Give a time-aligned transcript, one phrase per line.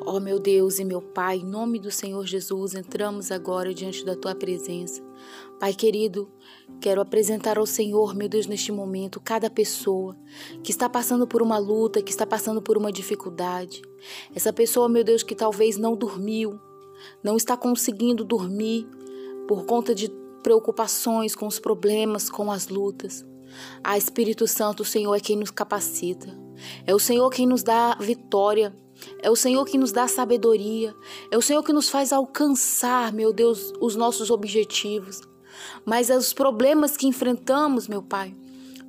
[0.00, 4.04] Ó oh, meu Deus e meu Pai, em nome do Senhor Jesus, entramos agora diante
[4.04, 5.02] da tua presença.
[5.58, 6.30] Pai querido,
[6.80, 10.16] quero apresentar ao Senhor, meu Deus, neste momento, cada pessoa
[10.62, 13.82] que está passando por uma luta, que está passando por uma dificuldade.
[14.34, 16.60] Essa pessoa, meu Deus, que talvez não dormiu,
[17.22, 18.86] não está conseguindo dormir
[19.48, 20.08] por conta de
[20.42, 23.26] preocupações com os problemas, com as lutas.
[23.82, 26.28] Ah, Espírito Santo, o Senhor é quem nos capacita.
[26.86, 28.76] É o Senhor quem nos dá vitória.
[29.26, 30.94] É o Senhor que nos dá sabedoria.
[31.32, 35.20] É o Senhor que nos faz alcançar, meu Deus, os nossos objetivos.
[35.84, 38.36] Mas os problemas que enfrentamos, meu Pai,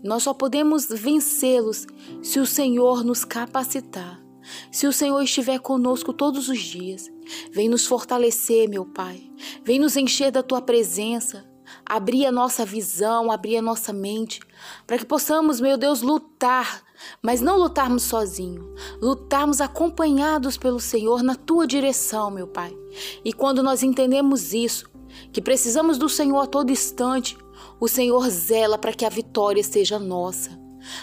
[0.04, 1.88] nós só podemos vencê-los
[2.22, 4.24] se o Senhor nos capacitar.
[4.72, 7.12] Se o Senhor estiver conosco todos os dias,
[7.52, 9.32] vem nos fortalecer, meu Pai.
[9.64, 11.44] Vem nos encher da tua presença
[11.86, 14.40] abrir a nossa visão, abrir a nossa mente,
[14.86, 16.84] para que possamos, meu Deus, lutar,
[17.22, 18.66] mas não lutarmos sozinhos,
[19.02, 22.76] lutarmos acompanhados pelo Senhor na tua direção, meu Pai.
[23.24, 24.90] E quando nós entendemos isso,
[25.32, 27.38] que precisamos do Senhor a todo instante,
[27.80, 30.58] o Senhor zela para que a vitória seja nossa.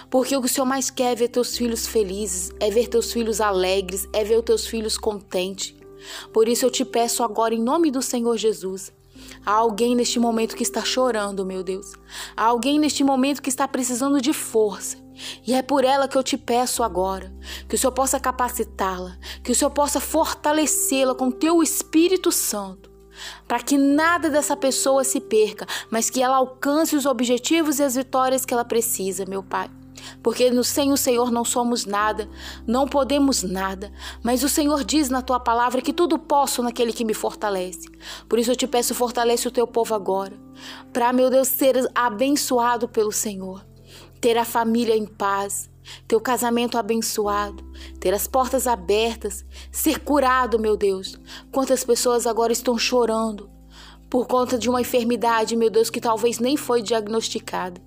[0.09, 3.13] Porque o que o Senhor mais quer é ver teus filhos felizes, é ver teus
[3.13, 5.75] filhos alegres, é ver teus filhos contentes.
[6.33, 8.93] Por isso eu te peço agora, em nome do Senhor Jesus,
[9.45, 11.93] Há alguém neste momento que está chorando, meu Deus.
[12.37, 15.04] Há alguém neste momento que está precisando de força.
[15.47, 17.33] E é por ela que eu te peço agora,
[17.69, 22.91] que o Senhor possa capacitá-la, que o Senhor possa fortalecê-la com teu Espírito Santo,
[23.47, 27.95] para que nada dessa pessoa se perca, mas que ela alcance os objetivos e as
[27.95, 29.71] vitórias que ela precisa, meu Pai
[30.23, 32.29] porque sem o Senhor não somos nada,
[32.67, 37.05] não podemos nada, mas o Senhor diz na tua palavra que tudo posso naquele que
[37.05, 37.89] me fortalece.
[38.29, 40.39] Por isso eu te peço, fortalece o teu povo agora,
[40.93, 43.65] para, meu Deus, ser abençoado pelo Senhor,
[44.25, 45.69] ter a família em paz,
[46.09, 47.63] ter o casamento abençoado,
[48.01, 51.21] ter as portas abertas, ser curado, meu Deus.
[51.53, 53.51] Quantas pessoas agora estão chorando
[54.09, 57.83] por conta de uma enfermidade, meu Deus, que talvez nem foi diagnosticada.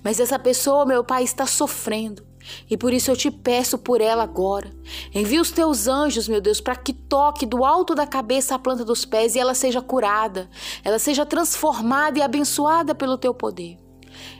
[0.00, 2.24] Mas essa pessoa, meu Pai, está sofrendo.
[2.70, 4.70] E por isso eu te peço por ela agora.
[5.12, 8.84] Envia os teus anjos, meu Deus, para que toque do alto da cabeça à planta
[8.84, 10.48] dos pés e ela seja curada,
[10.84, 13.89] ela seja transformada e abençoada pelo teu poder.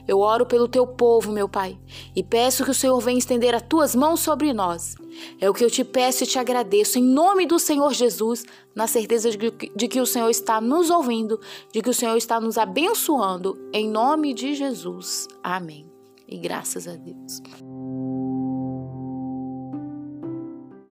[0.07, 1.77] Eu oro pelo teu povo, meu Pai,
[2.15, 4.95] e peço que o Senhor venha estender as tuas mãos sobre nós.
[5.39, 8.87] É o que eu te peço e te agradeço, em nome do Senhor Jesus, na
[8.87, 11.39] certeza de que, o Senhor está nos ouvindo,
[11.73, 15.27] de que o Senhor está nos abençoando, em nome de Jesus.
[15.43, 15.89] Amém.
[16.27, 17.41] E graças a Deus.